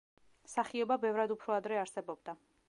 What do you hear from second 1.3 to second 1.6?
უფრო